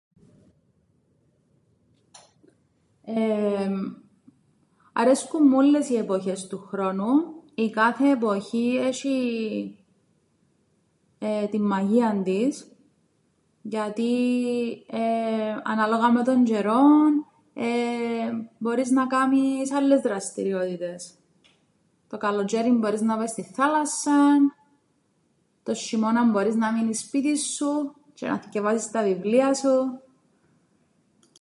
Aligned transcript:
Εεεμ, 3.05 3.93
αρέσκουν 4.93 5.47
μου 5.47 5.57
ούλλες 5.57 5.89
οι 5.89 5.95
εποχές 5.95 6.47
του 6.47 6.57
χρόνου. 6.59 7.13
Η 7.53 7.69
κάθε 7.69 8.09
εποχή 8.09 8.79
έσ̆ει 8.83 9.15
την 11.49 11.65
μαγείαν 11.65 12.23
της 12.23 12.71
γιατί 13.61 14.03
εεε 14.89 15.61
ανάλογα 15.63 16.11
με 16.11 16.23
τον 16.23 16.43
τζ̆αιρόν 16.43 17.25
εεε 17.53 18.31
μπορείς 18.59 18.91
να 18.91 19.07
κάμεις 19.07 19.71
άλλες 19.71 20.01
δραστηριότητες. 20.01 21.13
Το 22.09 22.17
καλοτζ̆αίριν 22.17 22.77
μπορείς 22.77 23.01
να 23.01 23.17
πάεις 23.17 23.29
στην 23.31 23.43
θάλασσαν, 23.45 24.53
τον 25.63 25.75
σ̆ειμώναν 25.75 26.31
μπορείς 26.31 26.55
να 26.55 26.71
μείνεις 26.71 26.99
σπίτιν 26.99 27.35
σου 27.37 27.95
τζ̆αι 28.19 28.27
να 28.29 28.39
θκιεβάσεις 28.39 28.91
τα 28.91 29.03
βιβλία 29.03 29.53
σου. 29.53 30.01